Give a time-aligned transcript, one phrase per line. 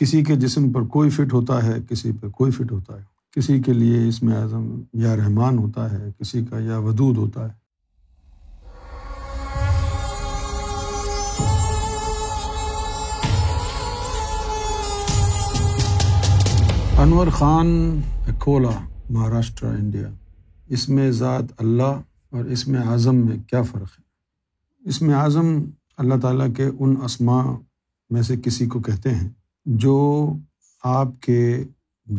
[0.00, 3.02] کسی کے جسم پر کوئی فٹ ہوتا ہے کسی پر کوئی فٹ ہوتا ہے
[3.34, 4.64] کسی کے لیے اس میں اعظم
[5.02, 7.62] یا رحمان ہوتا ہے کسی کا یا ودود ہوتا ہے
[17.02, 17.70] انور خان
[18.32, 18.70] اکولا
[19.10, 20.08] مہاراشٹرا انڈیا
[20.74, 22.00] اس میں ذات اللہ
[22.34, 25.54] اور اس میں اعظم میں کیا فرق ہے اس میں اعظم
[26.04, 27.42] اللہ تعالیٰ کے ان عصما
[28.12, 29.28] میں سے کسی کو کہتے ہیں
[29.64, 30.28] جو
[30.84, 31.62] آپ کے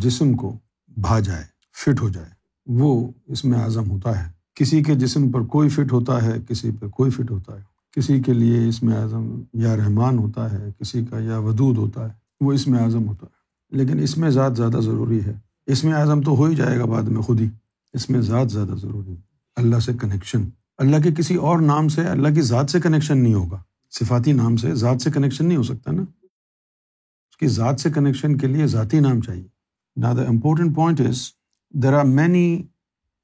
[0.03, 0.55] جسم کو
[1.01, 1.43] بھا جائے
[1.83, 2.29] فٹ ہو جائے
[2.79, 4.27] وہ اس میں اعظم ہوتا ہے
[4.59, 7.61] کسی کے جسم پر کوئی فٹ ہوتا ہے کسی پہ کوئی فٹ ہوتا ہے
[7.95, 9.27] کسی کے لیے اس میں اعظم
[9.63, 12.13] یا رحمان ہوتا ہے کسی کا یا ودود ہوتا ہے
[12.45, 15.33] وہ اس میں اعظم ہوتا ہے لیکن اس میں ذات زیادہ ضروری ہے
[15.73, 17.47] اس میں اعظم تو ہو ہی جائے گا بعد میں خود ہی
[17.93, 19.15] اس میں ذات زیادہ ضروری ہے
[19.61, 20.49] اللہ سے کنیکشن
[20.83, 23.61] اللہ کے کسی اور نام سے اللہ کی ذات سے کنیکشن نہیں ہوگا
[23.99, 26.03] صفاتی نام سے ذات سے کنیکشن نہیں ہو سکتا نا
[27.43, 29.47] ذات سے کنیکشن کے لیے ذاتی نام چاہیے
[30.01, 31.21] نا the the important point is
[31.83, 32.49] there are are many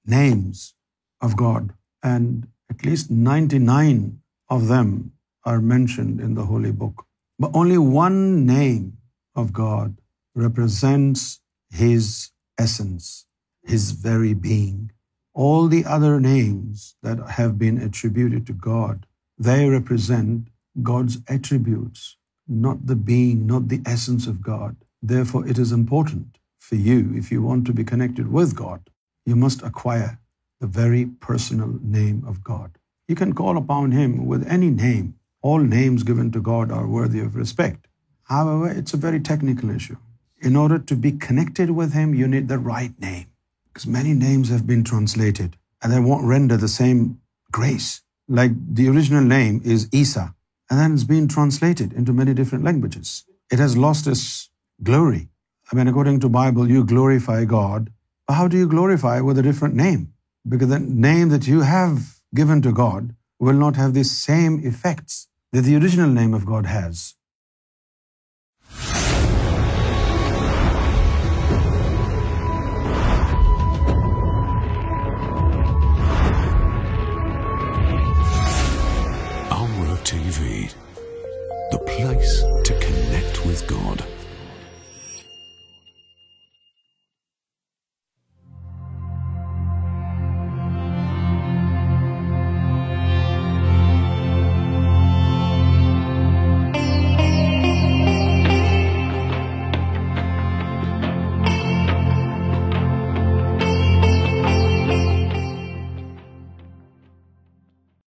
[0.05, 0.73] names names
[1.19, 1.71] of of of God God God
[2.11, 4.01] and at least ninety nine
[5.67, 7.01] mentioned in holy book
[7.53, 8.13] only one
[8.47, 8.89] name
[10.41, 11.21] represents
[11.79, 12.13] his his
[12.59, 14.33] essence very
[15.43, 18.87] all the other that have been attributed to
[19.45, 20.49] they represent
[20.87, 22.01] God's attributes
[22.65, 26.37] not being not the essence God it is important
[28.59, 28.89] God
[29.29, 30.09] you must acquire
[31.83, 32.19] name
[49.67, 50.25] is Isa
[50.71, 53.09] and then it's been translated into many different languages.
[53.55, 54.25] It has lost its
[54.89, 55.23] glory.
[55.69, 57.91] I mean, according to the Bible, you glorify God.
[58.27, 60.09] But how do you glorify with a different name?
[60.53, 61.95] Because the name that you have
[62.43, 65.19] given to God will not have the same effects
[65.51, 67.09] that the original name of God has.
[81.71, 84.20] تو پہ تھوز God